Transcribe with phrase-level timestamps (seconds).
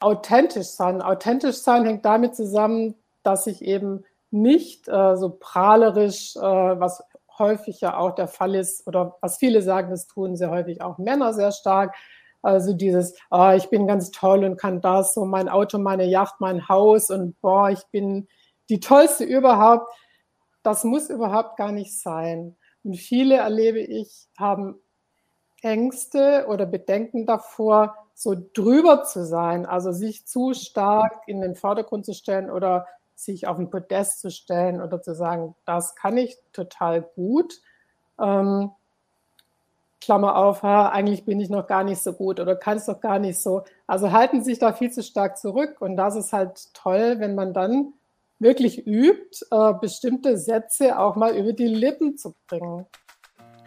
[0.00, 1.02] authentisch sein.
[1.02, 7.02] Authentisch sein hängt damit zusammen, dass ich eben nicht äh, so prahlerisch, äh, was
[7.38, 10.98] häufig ja auch der Fall ist, oder was viele sagen, das tun sehr häufig auch
[10.98, 11.94] Männer sehr stark.
[12.42, 16.36] Also dieses, oh, ich bin ganz toll und kann das, so mein Auto, meine Yacht,
[16.38, 18.28] mein Haus und boah, ich bin
[18.70, 19.90] die tollste überhaupt.
[20.62, 22.56] Das muss überhaupt gar nicht sein.
[22.82, 24.76] Und viele erlebe ich, haben
[25.62, 32.04] Ängste oder Bedenken davor, so drüber zu sein, also sich zu stark in den Vordergrund
[32.04, 36.36] zu stellen oder sich auf ein Podest zu stellen oder zu sagen, das kann ich
[36.52, 37.62] total gut.
[38.20, 38.72] Ähm,
[40.02, 43.00] Klammer auf, ha, eigentlich bin ich noch gar nicht so gut oder kann es doch
[43.00, 43.62] gar nicht so.
[43.86, 47.54] Also halten sich da viel zu stark zurück und das ist halt toll, wenn man
[47.54, 47.94] dann
[48.38, 52.84] wirklich übt, äh, bestimmte Sätze auch mal über die Lippen zu bringen.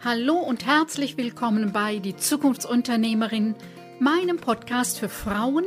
[0.04, 3.56] Hallo und herzlich willkommen bei Die Zukunftsunternehmerin,
[4.00, 5.64] meinem Podcast für Frauen,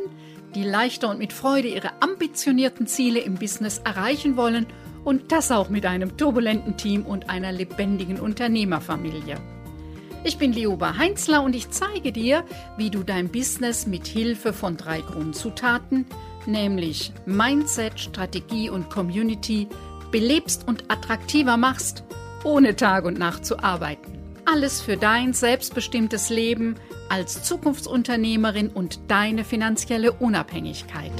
[0.55, 4.65] die leichter und mit Freude ihre ambitionierten Ziele im Business erreichen wollen
[5.03, 9.37] und das auch mit einem turbulenten Team und einer lebendigen Unternehmerfamilie.
[10.23, 12.43] Ich bin Lioba Heinzler und ich zeige dir,
[12.75, 16.05] wie du dein Business mit Hilfe von drei Grundzutaten,
[16.45, 19.67] nämlich Mindset, Strategie und Community,
[20.11, 22.03] belebst und attraktiver machst,
[22.43, 24.16] ohne Tag und Nacht zu arbeiten.
[24.49, 26.75] Alles für dein selbstbestimmtes Leben
[27.09, 31.11] als Zukunftsunternehmerin und deine finanzielle Unabhängigkeit.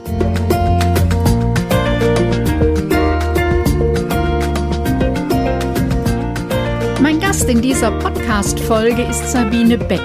[7.01, 9.99] Mein Gast in dieser Podcast-Folge ist Sabine Beck.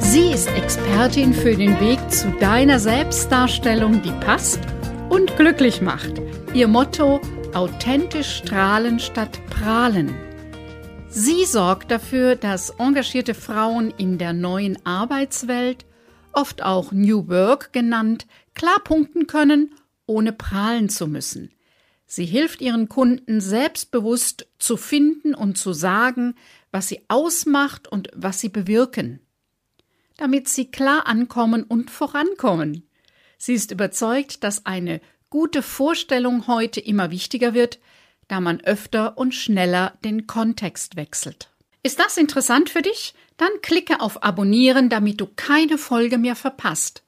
[0.00, 4.60] Sie ist Expertin für den Weg zu deiner Selbstdarstellung, die passt
[5.08, 6.20] und glücklich macht.
[6.52, 7.22] Ihr Motto:
[7.54, 10.14] authentisch strahlen statt prahlen.
[11.16, 15.86] Sie sorgt dafür, dass engagierte Frauen in der neuen Arbeitswelt,
[16.32, 19.72] oft auch New Work genannt, klar punkten können,
[20.06, 21.52] ohne prahlen zu müssen.
[22.04, 26.34] Sie hilft ihren Kunden selbstbewusst zu finden und zu sagen,
[26.72, 29.20] was sie ausmacht und was sie bewirken,
[30.16, 32.88] damit sie klar ankommen und vorankommen.
[33.38, 35.00] Sie ist überzeugt, dass eine
[35.30, 37.78] gute Vorstellung heute immer wichtiger wird,
[38.34, 41.50] da man öfter und schneller den Kontext wechselt.
[41.84, 43.14] Ist das interessant für dich?
[43.36, 47.04] Dann klicke auf Abonnieren, damit du keine Folge mehr verpasst.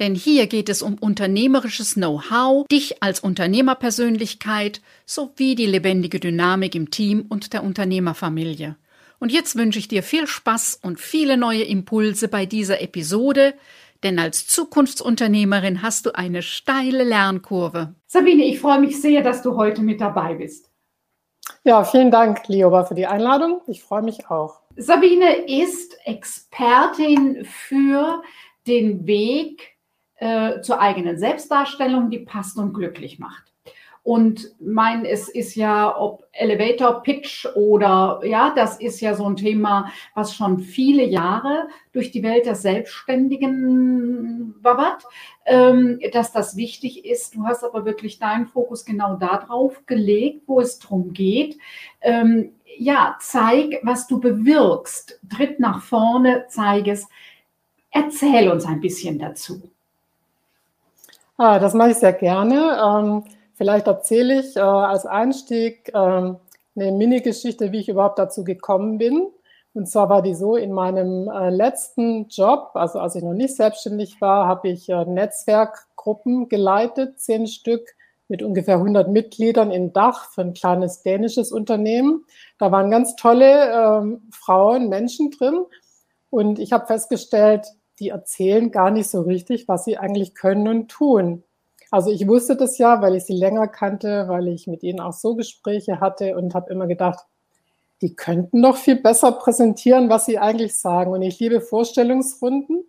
[0.00, 6.90] Denn hier geht es um unternehmerisches Know-how, dich als Unternehmerpersönlichkeit sowie die lebendige Dynamik im
[6.90, 8.74] Team und der Unternehmerfamilie.
[9.20, 13.54] Und jetzt wünsche ich dir viel Spaß und viele neue Impulse bei dieser Episode,
[14.02, 17.94] denn als Zukunftsunternehmerin hast du eine steile Lernkurve.
[18.06, 20.70] Sabine, ich freue mich sehr, dass du heute mit dabei bist.
[21.64, 23.60] Ja, vielen Dank, Lioba, für die Einladung.
[23.66, 24.60] Ich freue mich auch.
[24.76, 28.22] Sabine ist Expertin für
[28.66, 29.76] den Weg
[30.16, 33.52] äh, zur eigenen Selbstdarstellung, die passt und glücklich macht.
[34.06, 39.34] Und mein, es ist ja, ob Elevator Pitch oder ja, das ist ja so ein
[39.34, 45.02] Thema, was schon viele Jahre durch die Welt der Selbstständigen wabbert,
[45.44, 47.34] ähm, dass das wichtig ist.
[47.34, 51.58] Du hast aber wirklich deinen Fokus genau darauf gelegt, wo es darum geht.
[52.00, 55.18] Ähm, ja, zeig, was du bewirkst.
[55.34, 57.08] Tritt nach vorne, zeig es.
[57.90, 59.62] Erzähl uns ein bisschen dazu.
[61.36, 62.78] Ah, das mache ich sehr gerne.
[62.80, 63.24] Ähm
[63.56, 66.36] Vielleicht erzähle ich äh, als Einstieg äh, eine
[66.76, 69.28] Mini-Geschichte, wie ich überhaupt dazu gekommen bin.
[69.72, 73.56] Und zwar war die so, in meinem äh, letzten Job, also als ich noch nicht
[73.56, 77.94] selbstständig war, habe ich äh, Netzwerkgruppen geleitet, zehn Stück
[78.28, 82.24] mit ungefähr 100 Mitgliedern in Dach für ein kleines dänisches Unternehmen.
[82.58, 85.64] Da waren ganz tolle ähm, Frauen, Menschen drin.
[86.28, 87.66] Und ich habe festgestellt,
[88.00, 91.42] die erzählen gar nicht so richtig, was sie eigentlich können und tun.
[91.90, 95.12] Also ich wusste das ja, weil ich sie länger kannte, weil ich mit ihnen auch
[95.12, 97.26] so Gespräche hatte und habe immer gedacht,
[98.02, 101.12] die könnten doch viel besser präsentieren, was sie eigentlich sagen.
[101.12, 102.84] Und ich liebe Vorstellungsrunden.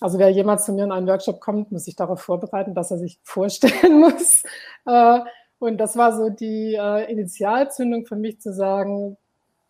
[0.00, 2.98] Also wer jemand zu mir in einen Workshop kommt, muss sich darauf vorbereiten, dass er
[2.98, 4.42] sich vorstellen muss.
[4.86, 5.20] Äh,
[5.58, 9.16] und das war so die äh, Initialzündung für mich zu sagen,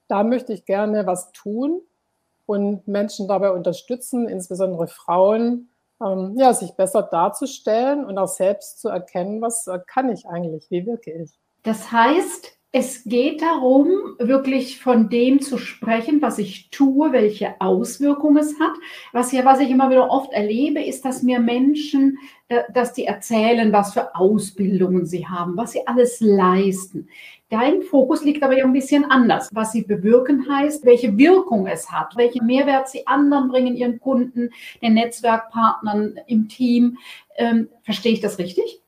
[0.09, 1.81] da möchte ich gerne was tun
[2.45, 5.69] und Menschen dabei unterstützen, insbesondere Frauen,
[6.05, 10.71] ähm, ja, sich besser darzustellen und auch selbst zu erkennen, was äh, kann ich eigentlich,
[10.71, 11.31] wie wirke ich.
[11.63, 13.89] Das heißt, es geht darum,
[14.19, 18.75] wirklich von dem zu sprechen, was ich tue, welche Auswirkungen es hat.
[19.13, 23.07] Was ja, was ich immer wieder oft erlebe, ist, dass mir Menschen, äh, dass die
[23.07, 27.09] erzählen, was für Ausbildungen sie haben, was sie alles leisten.
[27.49, 29.51] Dein Fokus liegt aber ja ein bisschen anders.
[29.53, 34.51] Was sie bewirken heißt, welche Wirkung es hat, welchen Mehrwert sie anderen bringen, ihren Kunden,
[34.83, 36.99] den Netzwerkpartnern im Team.
[37.37, 38.83] Ähm, verstehe ich das richtig?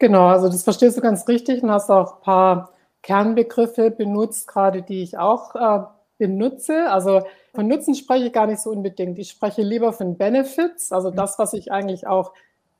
[0.00, 2.72] Genau, also das verstehst du ganz richtig und hast auch ein paar
[3.02, 5.84] Kernbegriffe benutzt, gerade die ich auch äh,
[6.18, 6.90] benutze.
[6.90, 7.22] Also
[7.54, 9.18] von Nutzen spreche ich gar nicht so unbedingt.
[9.18, 12.32] Ich spreche lieber von Benefits, also das, was ich eigentlich auch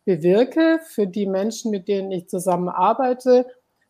[0.05, 3.47] bewirke für die Menschen, mit denen ich zusammenarbeite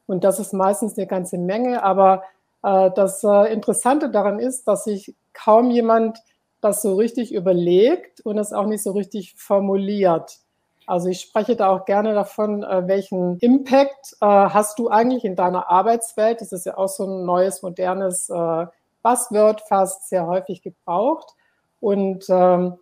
[0.08, 1.84] und das ist meistens eine ganze Menge.
[1.84, 2.24] Aber
[2.64, 6.18] äh, das äh, Interessante daran ist, dass sich kaum jemand
[6.60, 10.38] das so richtig überlegt und es auch nicht so richtig formuliert.
[10.86, 15.36] Also ich spreche da auch gerne davon, äh, welchen Impact äh, hast du eigentlich in
[15.36, 16.40] deiner Arbeitswelt?
[16.40, 18.66] Das ist ja auch so ein neues, modernes äh,
[19.02, 21.34] Buzzword, fast sehr häufig gebraucht.
[21.80, 22.78] Und ähm,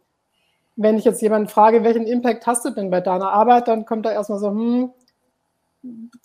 [0.77, 4.07] wenn ich jetzt jemanden frage, welchen Impact hast du denn bei deiner Arbeit, dann kommt
[4.07, 4.93] da erstmal so, hm,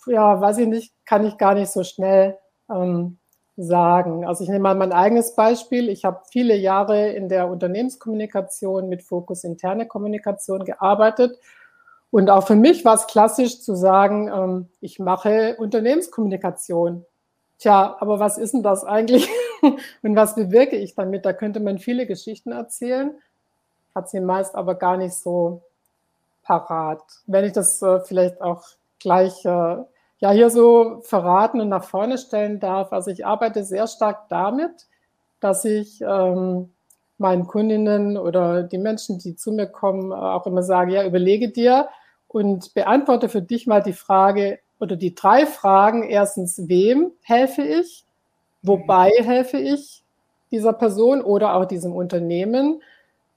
[0.06, 2.38] ja, weiß ich nicht, kann ich gar nicht so schnell
[2.70, 3.18] ähm,
[3.56, 4.24] sagen.
[4.24, 5.88] Also ich nehme mal mein eigenes Beispiel.
[5.88, 11.38] Ich habe viele Jahre in der Unternehmenskommunikation mit Fokus interne Kommunikation gearbeitet.
[12.10, 17.06] Und auch für mich war es klassisch zu sagen, ähm, ich mache Unternehmenskommunikation.
[17.58, 19.28] Tja, aber was ist denn das eigentlich
[20.02, 21.24] und was bewirke ich damit?
[21.24, 23.12] Da könnte man viele Geschichten erzählen,
[23.94, 25.62] hat sie meist aber gar nicht so
[26.42, 27.02] parat.
[27.26, 28.64] Wenn ich das äh, vielleicht auch
[29.02, 29.76] gleich äh,
[30.18, 32.92] ja hier so verraten und nach vorne stellen darf.
[32.92, 34.86] Also ich arbeite sehr stark damit,
[35.40, 36.70] dass ich ähm,
[37.18, 41.88] meinen Kundinnen oder die Menschen, die zu mir kommen, auch immer sage, ja, überlege dir
[42.28, 46.02] und beantworte für dich mal die Frage oder die drei Fragen.
[46.02, 48.04] Erstens, wem helfe ich?
[48.62, 50.02] Wobei helfe ich
[50.50, 52.82] dieser Person oder auch diesem Unternehmen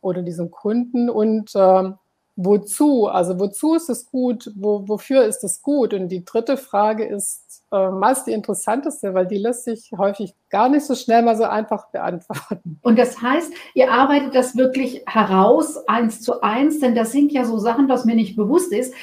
[0.02, 1.10] oder diesem Kunden?
[1.10, 1.96] Und ähm,
[2.36, 3.08] wozu?
[3.08, 4.52] Also wozu ist es gut?
[4.56, 5.94] Wo, wofür ist es gut?
[5.94, 10.70] Und die dritte Frage ist äh, meist die interessanteste, weil die lässt sich häufig gar
[10.70, 12.80] nicht so schnell mal so einfach beantworten.
[12.82, 17.44] Und das heißt, ihr arbeitet das wirklich heraus, eins zu eins, denn das sind ja
[17.44, 18.94] so Sachen, was mir nicht bewusst ist.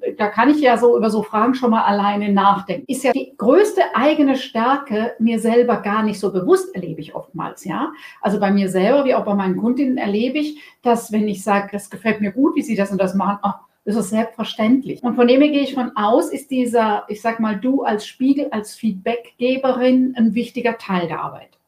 [0.00, 2.84] Äh, da kann ich ja so über so Fragen schon mal alleine nachdenken.
[2.86, 7.64] Ist ja die größte eigene Stärke mir selber gar nicht so bewusst, erlebe ich oftmals,
[7.64, 7.92] ja.
[8.20, 11.68] Also bei mir selber, wie auch bei meinen Kundinnen erlebe ich, dass wenn ich sage,
[11.72, 15.02] das gefällt mir gut, wie sie das und das machen, ach, das ist selbstverständlich.
[15.02, 18.06] Und von dem her gehe ich von aus, ist dieser, ich sag mal, du als
[18.06, 21.58] Spiegel, als Feedbackgeberin ein wichtiger Teil der Arbeit.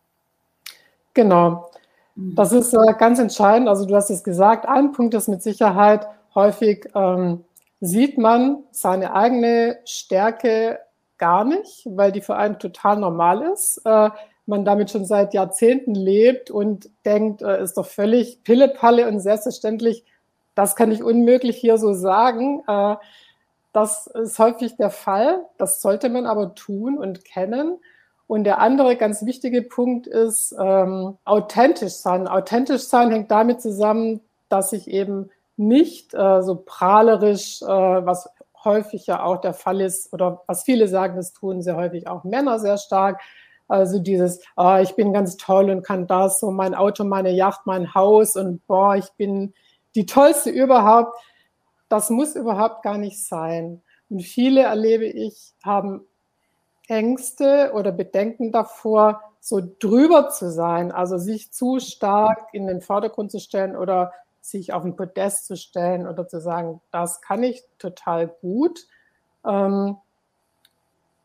[1.13, 1.71] Genau.
[2.15, 2.35] Mhm.
[2.35, 3.69] Das ist äh, ganz entscheidend.
[3.69, 7.45] Also du hast es gesagt, ein Punkt ist mit Sicherheit häufig ähm,
[7.81, 10.81] sieht man seine eigene Stärke
[11.19, 13.81] gar nicht, weil die für einen total normal ist.
[13.85, 14.11] Äh,
[14.47, 20.05] man damit schon seit Jahrzehnten lebt und denkt, äh, ist doch völlig Pillepalle und selbstverständlich
[20.57, 22.65] das kann ich unmöglich hier so sagen.
[22.67, 22.97] Äh,
[23.73, 25.45] das ist häufig der Fall.
[25.59, 27.79] Das sollte man aber tun und kennen.
[28.27, 32.27] Und der andere ganz wichtige Punkt ist ähm, authentisch sein.
[32.27, 38.29] Authentisch sein hängt damit zusammen, dass ich eben nicht äh, so prahlerisch, äh, was
[38.65, 42.25] häufig ja auch der Fall ist, oder was viele sagen, das tun sehr häufig auch
[42.25, 43.21] Männer sehr stark.
[43.69, 47.61] Also dieses, oh, ich bin ganz toll und kann das, so mein Auto, meine Yacht,
[47.67, 49.55] mein Haus und boah, ich bin
[49.97, 51.19] die tollste überhaupt.
[51.89, 53.83] Das muss überhaupt gar nicht sein.
[54.09, 56.07] Und viele, erlebe ich, haben
[56.87, 63.31] Ängste oder Bedenken davor, so drüber zu sein, also sich zu stark in den Vordergrund
[63.31, 67.65] zu stellen oder sich auf ein Podest zu stellen oder zu sagen, das kann ich
[67.79, 68.87] total gut.
[69.45, 69.97] Ähm,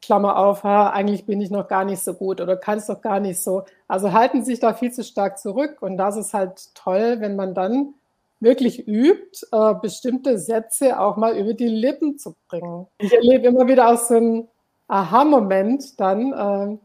[0.01, 3.01] Klammer auf, ha, eigentlich bin ich noch gar nicht so gut oder kann es doch
[3.01, 3.66] gar nicht so.
[3.88, 7.54] Also halten sich da viel zu stark zurück und das ist halt toll, wenn man
[7.54, 7.94] dann
[8.41, 12.88] wirklich übt, äh, bestimmte Sätze auch mal über die Lippen zu bringen.
[12.98, 14.48] Ich erlebe immer wieder auch so einen
[14.88, 16.77] Aha-Moment dann äh,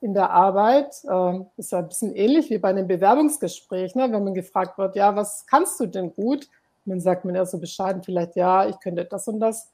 [0.00, 0.94] in der Arbeit.
[1.04, 4.10] Äh, ist ja ein bisschen ähnlich wie bei einem Bewerbungsgespräch, ne?
[4.10, 6.48] wenn man gefragt wird, ja, was kannst du denn gut?
[6.84, 9.68] Und dann sagt man ja so bescheiden vielleicht, ja, ich könnte das und das.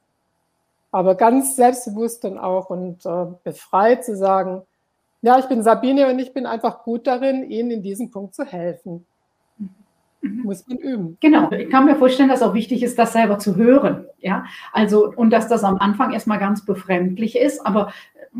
[0.90, 4.62] Aber ganz selbstbewusst dann auch und äh, befreit zu sagen,
[5.20, 8.44] ja, ich bin Sabine und ich bin einfach gut darin, Ihnen in diesem Punkt zu
[8.44, 9.04] helfen.
[10.20, 10.42] Mhm.
[10.42, 11.16] Muss man üben.
[11.20, 11.50] Genau.
[11.52, 14.06] Ich kann mir vorstellen, dass auch wichtig ist, das selber zu hören.
[14.18, 17.92] Ja, also, und dass das am Anfang erstmal ganz befremdlich ist, aber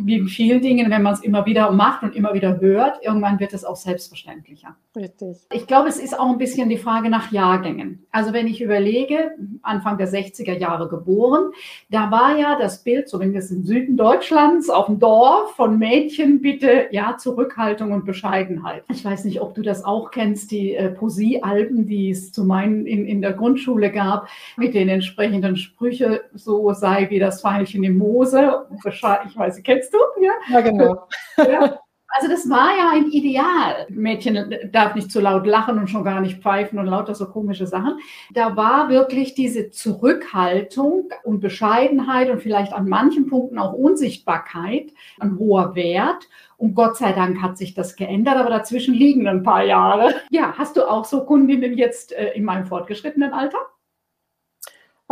[0.06, 3.40] wie in vielen Dingen, wenn man es immer wieder macht und immer wieder hört, irgendwann
[3.40, 4.76] wird es auch selbstverständlicher.
[4.96, 5.36] Richtig.
[5.52, 8.06] Ich glaube, es ist auch ein bisschen die Frage nach Jahrgängen.
[8.10, 11.52] Also wenn ich überlege, Anfang der 60er Jahre geboren,
[11.90, 16.86] da war ja das Bild, zumindest im Süden Deutschlands, auf dem Dorf von Mädchen bitte,
[16.90, 18.84] ja, Zurückhaltung und Bescheidenheit.
[18.90, 22.86] Ich weiß nicht, ob du das auch kennst, die äh, Poesiealben, die es zu meinen
[22.86, 27.98] in, in der Grundschule gab, mit den entsprechenden Sprüche, so sei wie das Pfeilchen im
[27.98, 28.66] Moose.
[28.84, 30.22] Ich weiß, du kennst kennst du?
[30.22, 31.08] Ja, ja genau.
[31.38, 31.80] Ja.
[32.10, 33.86] Also das war ja ein Ideal.
[33.90, 37.66] Mädchen darf nicht zu laut lachen und schon gar nicht pfeifen und lauter so komische
[37.66, 37.98] Sachen.
[38.32, 45.38] Da war wirklich diese Zurückhaltung und Bescheidenheit und vielleicht an manchen Punkten auch Unsichtbarkeit ein
[45.38, 46.28] hoher Wert.
[46.56, 50.14] Und Gott sei Dank hat sich das geändert, aber dazwischen liegen ein paar Jahre.
[50.30, 53.58] Ja, hast du auch so Kundinnen jetzt äh, in meinem fortgeschrittenen Alter?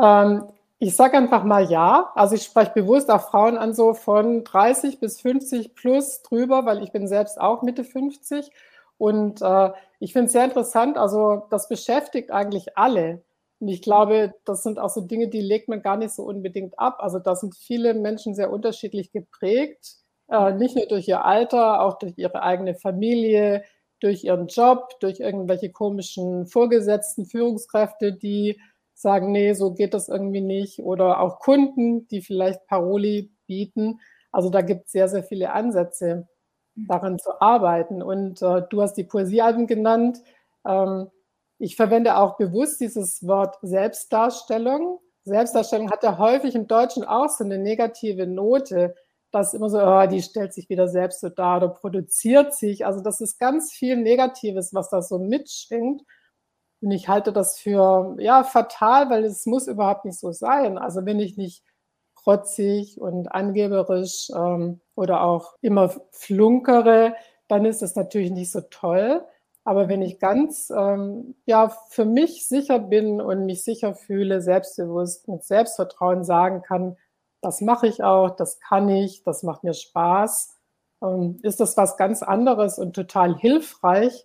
[0.00, 0.44] Ähm,
[0.86, 2.12] ich sage einfach mal ja.
[2.14, 6.80] Also ich spreche bewusst auch Frauen an, so von 30 bis 50 plus drüber, weil
[6.80, 8.52] ich bin selbst auch Mitte 50.
[8.96, 10.96] Und äh, ich finde es sehr interessant.
[10.96, 13.24] Also das beschäftigt eigentlich alle.
[13.58, 16.78] Und ich glaube, das sind auch so Dinge, die legt man gar nicht so unbedingt
[16.78, 16.98] ab.
[17.00, 19.96] Also da sind viele Menschen sehr unterschiedlich geprägt,
[20.28, 23.64] äh, nicht nur durch ihr Alter, auch durch ihre eigene Familie,
[23.98, 28.60] durch ihren Job, durch irgendwelche komischen Vorgesetzten, Führungskräfte, die
[28.96, 30.80] sagen, nee, so geht das irgendwie nicht.
[30.80, 34.00] Oder auch Kunden, die vielleicht Paroli bieten.
[34.32, 36.26] Also da gibt es sehr, sehr viele Ansätze,
[36.74, 36.86] mhm.
[36.88, 38.02] daran zu arbeiten.
[38.02, 40.18] Und äh, du hast die Poesiealben genannt.
[40.66, 41.10] Ähm,
[41.58, 45.00] ich verwende auch bewusst dieses Wort Selbstdarstellung.
[45.24, 48.94] Selbstdarstellung hat ja häufig im Deutschen auch so eine negative Note,
[49.30, 52.86] dass immer so, oh, die stellt sich wieder selbst so dar oder produziert sich.
[52.86, 56.02] Also das ist ganz viel Negatives, was da so mitschwingt.
[56.86, 60.78] Und ich halte das für ja fatal, weil es muss überhaupt nicht so sein.
[60.78, 61.64] Also wenn ich nicht
[62.14, 67.16] protzig und angeberisch ähm, oder auch immer flunkere,
[67.48, 69.24] dann ist das natürlich nicht so toll.
[69.64, 75.26] Aber wenn ich ganz ähm, ja für mich sicher bin und mich sicher fühle, selbstbewusst
[75.26, 76.96] mit Selbstvertrauen sagen kann,
[77.42, 80.56] das mache ich auch, das kann ich, das macht mir Spaß,
[81.02, 84.24] ähm, ist das was ganz anderes und total hilfreich,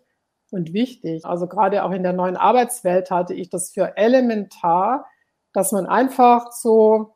[0.51, 1.25] und wichtig.
[1.25, 5.05] Also gerade auch in der neuen Arbeitswelt halte ich das für elementar,
[5.53, 7.13] dass man einfach so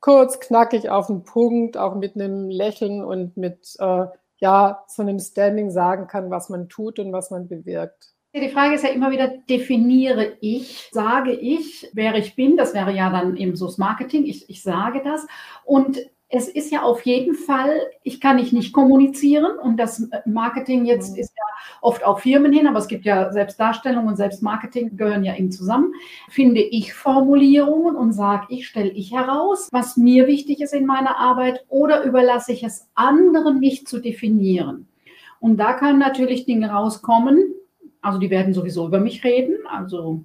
[0.00, 4.06] kurz, knackig auf den Punkt, auch mit einem Lächeln und mit äh,
[4.38, 8.14] ja, so einem Standing sagen kann, was man tut und was man bewirkt.
[8.34, 12.92] Die Frage ist ja immer wieder, definiere ich, sage ich, wer ich bin, das wäre
[12.92, 15.26] ja dann eben so das Marketing, ich, ich sage das.
[15.64, 15.98] Und
[16.30, 21.14] es ist ja auf jeden Fall, ich kann nicht nicht kommunizieren und das Marketing jetzt
[21.14, 21.20] mhm.
[21.20, 21.44] ist ja
[21.80, 25.92] oft auch Firmen hin, aber es gibt ja Selbstdarstellung und Selbstmarketing gehören ja eben zusammen.
[26.28, 31.18] Finde ich Formulierungen und sage ich, stelle ich heraus, was mir wichtig ist in meiner
[31.18, 34.86] Arbeit oder überlasse ich es anderen nicht zu definieren.
[35.40, 37.54] Und da können natürlich Dinge rauskommen,
[38.02, 40.24] also die werden sowieso über mich reden, also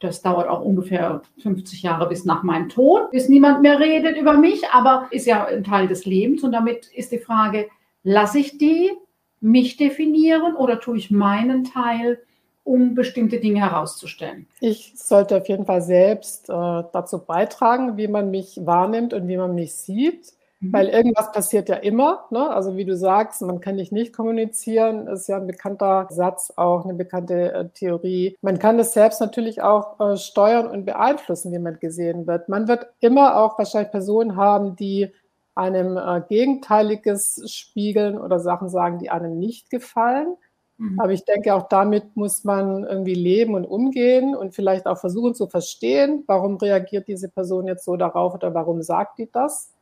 [0.00, 4.34] das dauert auch ungefähr 50 Jahre bis nach meinem Tod, bis niemand mehr redet über
[4.34, 6.44] mich, aber ist ja ein Teil des Lebens.
[6.44, 7.68] Und damit ist die Frage,
[8.04, 8.92] lasse ich die
[9.40, 12.20] mich definieren oder tue ich meinen Teil,
[12.64, 14.46] um bestimmte Dinge herauszustellen?
[14.60, 19.38] Ich sollte auf jeden Fall selbst äh, dazu beitragen, wie man mich wahrnimmt und wie
[19.38, 20.32] man mich sieht.
[20.60, 20.72] Mhm.
[20.72, 22.24] Weil irgendwas passiert ja immer.
[22.30, 22.50] Ne?
[22.50, 26.84] Also wie du sagst, man kann dich nicht kommunizieren, ist ja ein bekannter Satz, auch
[26.84, 28.36] eine bekannte äh, Theorie.
[28.42, 32.48] Man kann es selbst natürlich auch äh, steuern und beeinflussen, wie man gesehen wird.
[32.48, 35.12] Man wird immer auch wahrscheinlich Personen haben, die
[35.54, 40.36] einem äh, Gegenteiliges spiegeln oder Sachen sagen, die einem nicht gefallen.
[40.76, 40.98] Mhm.
[40.98, 45.34] Aber ich denke, auch damit muss man irgendwie leben und umgehen und vielleicht auch versuchen
[45.34, 49.72] zu verstehen, warum reagiert diese Person jetzt so darauf oder warum sagt die das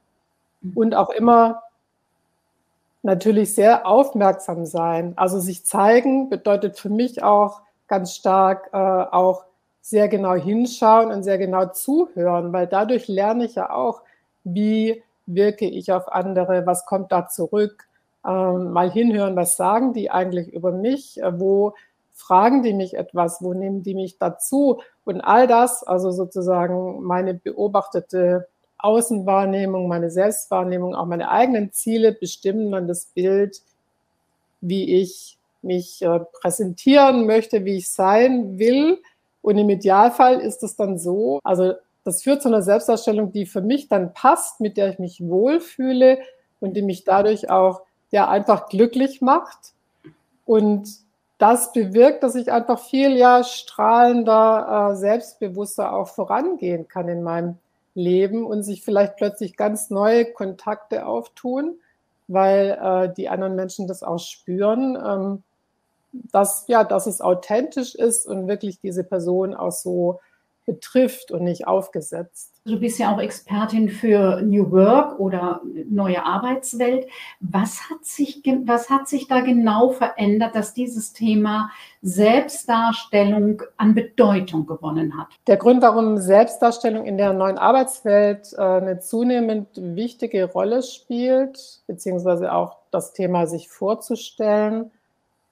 [0.75, 1.63] und auch immer
[3.03, 5.15] natürlich sehr aufmerksam sein.
[5.17, 9.45] Also sich zeigen bedeutet für mich auch ganz stark äh, auch
[9.81, 14.03] sehr genau hinschauen und sehr genau zuhören, weil dadurch lerne ich ja auch,
[14.43, 17.87] wie wirke ich auf andere, was kommt da zurück,
[18.27, 21.75] ähm, mal hinhören, was sagen die eigentlich über mich, äh, wo
[22.13, 24.81] fragen die mich etwas, wo nehmen die mich dazu?
[25.05, 32.71] Und all das, also sozusagen meine beobachtete Außenwahrnehmung, meine Selbstwahrnehmung, auch meine eigenen Ziele bestimmen
[32.71, 33.63] dann das Bild,
[34.61, 38.99] wie ich mich äh, präsentieren möchte, wie ich sein will.
[39.43, 43.61] Und im Idealfall ist es dann so, also das führt zu einer Selbstdarstellung, die für
[43.61, 46.19] mich dann passt, mit der ich mich wohlfühle
[46.61, 49.73] und die mich dadurch auch ja einfach glücklich macht.
[50.45, 50.89] Und
[51.39, 57.59] das bewirkt, dass ich einfach viel ja strahlender, äh, selbstbewusster auch vorangehen kann in meinem
[57.97, 61.81] leben und sich vielleicht plötzlich ganz neue Kontakte auftun,
[62.29, 65.43] weil äh, die anderen Menschen das auch spüren, ähm,
[66.13, 70.21] dass, ja, dass es authentisch ist und wirklich diese Person auch so
[70.67, 72.53] betrifft und nicht aufgesetzt.
[72.67, 77.07] Du bist ja auch Expertin für New Work oder neue Arbeitswelt.
[77.39, 81.71] Was hat sich, was hat sich da genau verändert, dass dieses Thema
[82.03, 85.29] Selbstdarstellung an Bedeutung gewonnen hat?
[85.47, 92.53] Der Grund, warum Selbstdarstellung in der neuen Arbeitswelt äh, eine zunehmend wichtige Rolle spielt, beziehungsweise
[92.53, 94.91] auch das Thema sich vorzustellen,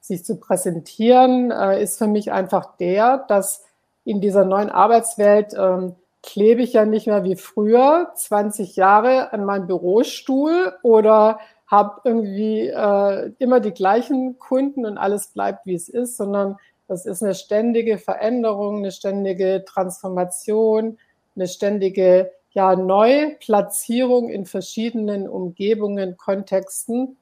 [0.01, 3.65] sich zu präsentieren, äh, ist für mich einfach der, dass
[4.05, 9.45] in dieser neuen Arbeitswelt ähm, klebe ich ja nicht mehr wie früher 20 Jahre an
[9.45, 15.89] meinem Bürostuhl oder habe irgendwie äh, immer die gleichen Kunden und alles bleibt, wie es
[15.89, 16.57] ist, sondern
[16.89, 20.99] das ist eine ständige Veränderung, eine ständige Transformation,
[21.35, 27.17] eine ständige ja, Neuplatzierung in verschiedenen Umgebungen, Kontexten.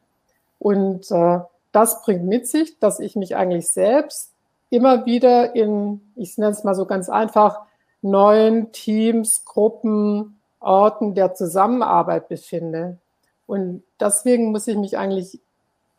[0.58, 1.38] Und äh,
[1.70, 4.31] das bringt mit sich, dass ich mich eigentlich selbst
[4.72, 7.60] immer wieder in, ich nenne es mal so ganz einfach,
[8.00, 12.98] neuen Teams, Gruppen, Orten der Zusammenarbeit befinde.
[13.46, 15.40] Und deswegen muss ich mich eigentlich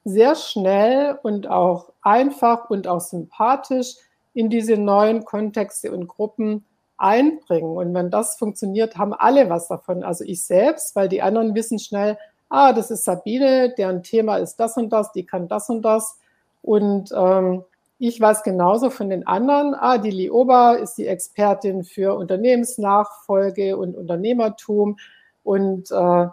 [0.03, 3.95] sehr schnell und auch einfach und auch sympathisch
[4.33, 6.65] in diese neuen Kontexte und Gruppen
[6.97, 7.77] einbringen.
[7.77, 10.03] Und wenn das funktioniert, haben alle was davon.
[10.03, 12.17] Also ich selbst, weil die anderen wissen schnell,
[12.49, 16.17] ah, das ist Sabine, deren Thema ist das und das, die kann das und das.
[16.63, 17.63] Und ähm,
[17.99, 23.95] ich weiß genauso von den anderen, ah, die Lioba ist die Expertin für Unternehmensnachfolge und
[23.95, 24.97] Unternehmertum.
[25.43, 26.27] Und äh,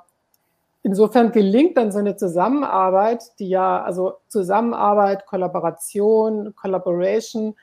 [0.83, 7.55] insofern gelingt dann so eine Zusammenarbeit, die ja, also Zusammenarbeit, Kollaboration, Collaboration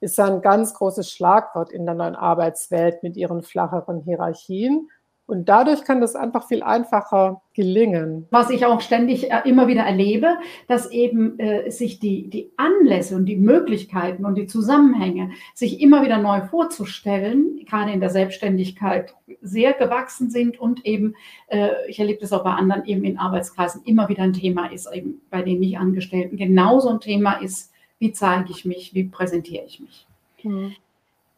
[0.00, 4.88] ist ein ganz großes Schlagwort in der neuen Arbeitswelt mit ihren flacheren Hierarchien.
[5.28, 8.26] Und dadurch kann das einfach viel einfacher gelingen.
[8.30, 13.14] Was ich auch ständig äh, immer wieder erlebe, dass eben äh, sich die, die Anlässe
[13.14, 19.14] und die Möglichkeiten und die Zusammenhänge sich immer wieder neu vorzustellen, gerade in der Selbstständigkeit
[19.42, 21.14] sehr gewachsen sind und eben,
[21.48, 24.90] äh, ich erlebe das auch bei anderen eben in Arbeitskreisen, immer wieder ein Thema ist,
[24.90, 29.78] eben bei den Nicht-Angestellten genauso ein Thema ist, wie zeige ich mich, wie präsentiere ich
[29.78, 30.06] mich.
[30.42, 30.74] Mhm.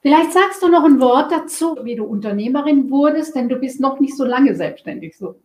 [0.00, 4.00] Vielleicht sagst du noch ein Wort dazu, wie du Unternehmerin wurdest, denn du bist noch
[4.00, 5.16] nicht so lange selbstständig.
[5.16, 5.36] So.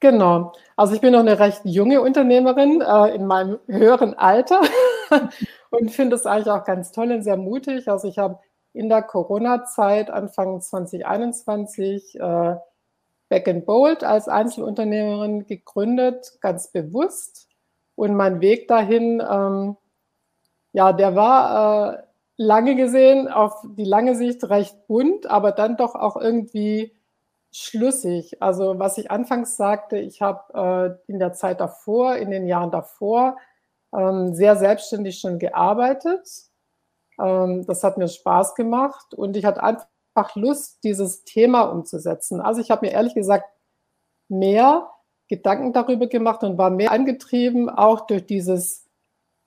[0.00, 0.52] Genau.
[0.76, 4.62] Also ich bin noch eine recht junge Unternehmerin äh, in meinem höheren Alter
[5.70, 7.86] und finde es eigentlich auch ganz toll und sehr mutig.
[7.88, 8.38] Also ich habe
[8.72, 12.56] in der Corona-Zeit Anfang 2021 äh,
[13.28, 17.46] Back and Bold als Einzelunternehmerin gegründet, ganz bewusst.
[17.94, 19.76] Und mein Weg dahin, ähm,
[20.72, 22.02] ja, der war äh,
[22.40, 26.96] lange gesehen, auf die lange Sicht recht bunt, aber dann doch auch irgendwie
[27.52, 28.40] schlüssig.
[28.42, 32.70] Also was ich anfangs sagte, ich habe äh, in der Zeit davor, in den Jahren
[32.70, 33.36] davor,
[33.94, 36.26] ähm, sehr selbstständig schon gearbeitet.
[37.20, 42.40] Ähm, das hat mir Spaß gemacht und ich hatte einfach Lust, dieses Thema umzusetzen.
[42.40, 43.44] Also ich habe mir ehrlich gesagt
[44.28, 44.88] mehr
[45.28, 48.89] Gedanken darüber gemacht und war mehr angetrieben, auch durch dieses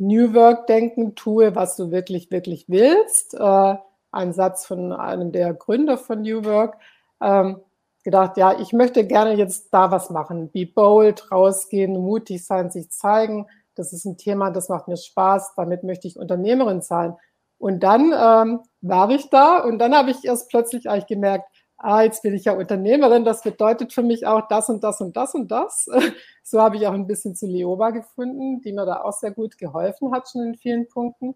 [0.07, 3.33] New Work denken, tue, was du wirklich, wirklich willst.
[3.35, 3.75] Äh,
[4.11, 6.77] ein Satz von einem der Gründer von New Work.
[7.21, 7.61] Ähm,
[8.03, 10.51] gedacht, ja, ich möchte gerne jetzt da was machen.
[10.51, 13.47] Be bold, rausgehen, mutig sein, sich zeigen.
[13.75, 15.53] Das ist ein Thema, das macht mir Spaß.
[15.55, 17.15] Damit möchte ich Unternehmerin sein.
[17.57, 21.47] Und dann ähm, war ich da und dann habe ich erst plötzlich eigentlich gemerkt,
[21.83, 25.15] ah, jetzt bin ich ja Unternehmerin, das bedeutet für mich auch das und das und
[25.17, 25.87] das und das.
[26.45, 29.57] So habe ich auch ein bisschen zu Leoba gefunden, die mir da auch sehr gut
[29.57, 31.35] geholfen hat, schon in vielen Punkten.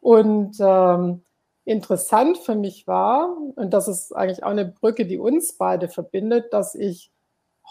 [0.00, 1.22] Und ähm,
[1.64, 6.52] interessant für mich war, und das ist eigentlich auch eine Brücke, die uns beide verbindet,
[6.52, 7.12] dass ich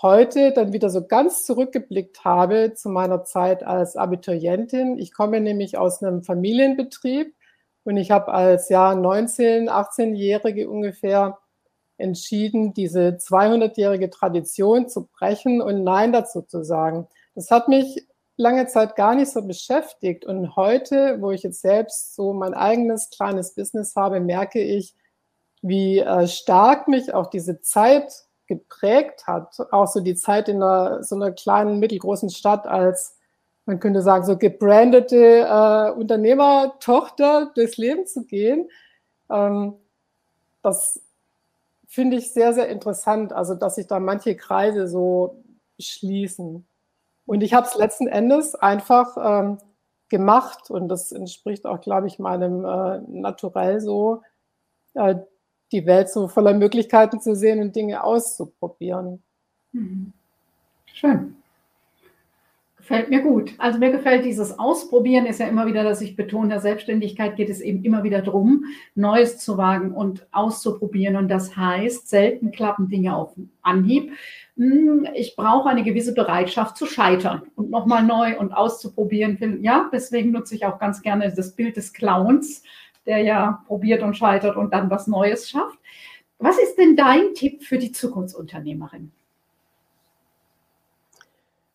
[0.02, 4.98] heute dann wieder so ganz zurückgeblickt habe zu meiner Zeit als Abiturientin.
[5.00, 7.36] Ich komme nämlich aus einem Familienbetrieb
[7.84, 11.40] und ich habe als ja 19, 18-Jährige ungefähr
[11.98, 17.08] entschieden, diese 200-jährige Tradition zu brechen und Nein dazu zu sagen.
[17.36, 20.26] Das hat mich lange Zeit gar nicht so beschäftigt.
[20.26, 24.96] Und heute, wo ich jetzt selbst so mein eigenes kleines Business habe, merke ich,
[25.62, 28.12] wie äh, stark mich auch diese Zeit
[28.48, 29.56] geprägt hat.
[29.72, 33.18] Auch so die Zeit in einer, so einer kleinen, mittelgroßen Stadt als,
[33.66, 38.70] man könnte sagen, so gebrandete äh, Unternehmertochter durchs Leben zu gehen.
[39.30, 39.76] Ähm,
[40.62, 41.02] das
[41.94, 45.44] finde ich sehr, sehr interessant, also dass sich da manche Kreise so
[45.80, 46.66] schließen.
[47.28, 49.60] Und ich habe es letzten Endes einfach ähm,
[50.10, 54.24] gemacht und das entspricht auch, glaube ich, meinem äh, Naturell so,
[54.96, 55.16] äh,
[55.72, 59.22] die Welt so voller Möglichkeiten zu sehen und Dinge auszuprobieren.
[59.72, 60.14] Mhm.
[60.88, 61.43] Schön.
[62.94, 63.56] Gefällt mir gut.
[63.58, 67.50] Also mir gefällt dieses Ausprobieren, ist ja immer wieder, dass ich betone, der Selbstständigkeit geht
[67.50, 71.16] es eben immer wieder darum, Neues zu wagen und auszuprobieren.
[71.16, 74.12] Und das heißt, selten klappen Dinge auf Anhieb.
[74.58, 79.64] Hm, ich brauche eine gewisse Bereitschaft zu scheitern und nochmal neu und auszuprobieren.
[79.64, 82.62] Ja, deswegen nutze ich auch ganz gerne das Bild des Clowns,
[83.08, 85.80] der ja probiert und scheitert und dann was Neues schafft.
[86.38, 89.12] Was ist denn dein Tipp für die Zukunftsunternehmerin?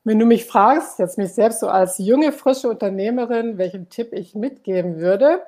[0.04, 4.34] Wenn du mich fragst, jetzt mich selbst so als junge, frische Unternehmerin, welchen Tipp ich
[4.34, 5.42] mitgeben würde,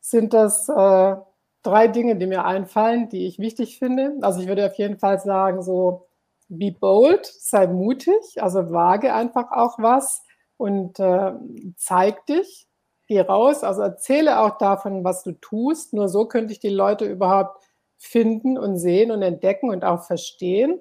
[0.00, 1.16] sind das äh,
[1.62, 4.14] drei Dinge, die mir einfallen, die ich wichtig finde.
[4.22, 6.06] Also ich würde auf jeden Fall sagen, so
[6.48, 10.22] be bold, sei mutig, also wage einfach auch was
[10.58, 11.32] und äh,
[11.76, 12.66] zeig dich,
[13.06, 15.94] geh raus, also erzähle auch davon, was du tust.
[15.94, 17.64] Nur so könnte ich die Leute überhaupt
[17.98, 20.80] finden und sehen und entdecken und auch verstehen.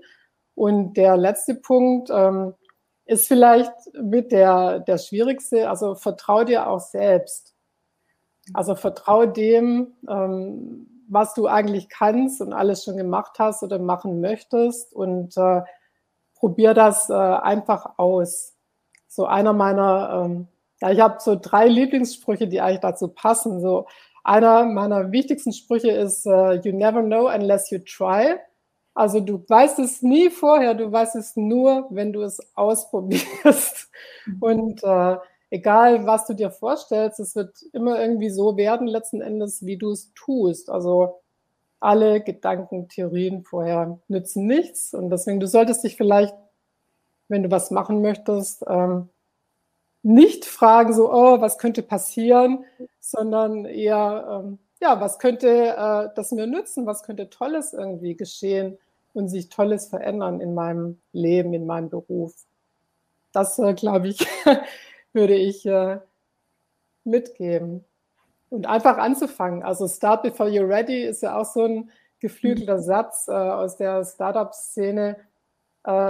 [0.55, 2.53] Und der letzte Punkt, ähm,
[3.05, 5.69] ist vielleicht mit der, der schwierigste.
[5.69, 7.53] Also vertrau dir auch selbst.
[8.53, 14.21] Also vertrau dem, ähm, was du eigentlich kannst und alles schon gemacht hast oder machen
[14.21, 15.61] möchtest und äh,
[16.35, 18.55] probier das äh, einfach aus.
[19.07, 20.47] So einer meiner, ähm,
[20.81, 23.61] ja, ich habe so drei Lieblingssprüche, die eigentlich dazu passen.
[23.61, 23.85] So
[24.23, 28.37] einer meiner wichtigsten Sprüche ist, uh, you never know unless you try.
[28.95, 33.89] Also du weißt es nie vorher, du weißt es nur, wenn du es ausprobierst.
[34.25, 34.37] Mhm.
[34.39, 35.17] Und äh,
[35.49, 39.91] egal, was du dir vorstellst, es wird immer irgendwie so werden, letzten Endes, wie du
[39.91, 40.69] es tust.
[40.69, 41.21] Also
[41.79, 44.93] alle Gedanken, Theorien vorher nützen nichts.
[44.93, 46.35] Und deswegen, du solltest dich vielleicht,
[47.29, 49.09] wenn du was machen möchtest, ähm,
[50.03, 52.65] nicht fragen, so, oh, was könnte passieren,
[52.99, 58.77] sondern eher, ähm, ja, was könnte äh, das mir nützen, was könnte Tolles irgendwie geschehen
[59.13, 62.33] und sich Tolles verändern in meinem Leben, in meinem Beruf.
[63.31, 64.27] Das, äh, glaube ich,
[65.13, 65.99] würde ich äh,
[67.03, 67.83] mitgeben.
[68.49, 69.63] Und einfach anzufangen.
[69.63, 72.79] Also Start before you're ready ist ja auch so ein geflügelter.
[72.79, 75.17] Satz äh, aus der Startup-Szene.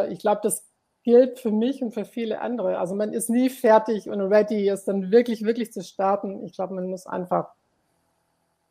[0.10, 0.68] Ich glaube, das
[1.04, 2.78] gilt für mich und für viele andere.
[2.78, 6.46] Also man ist nie fertig und ready, es dann wirklich, wirklich zu starten.
[6.46, 7.50] Ich glaube, man muss einfach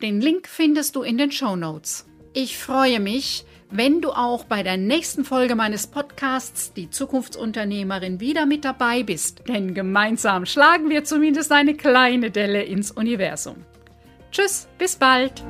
[0.03, 2.05] Den Link findest du in den Show Notes.
[2.37, 8.45] Ich freue mich, wenn du auch bei der nächsten Folge meines Podcasts Die Zukunftsunternehmerin wieder
[8.45, 9.43] mit dabei bist.
[9.47, 13.65] Denn gemeinsam schlagen wir zumindest eine kleine Delle ins Universum.
[14.33, 15.45] Tschüss, bis bald!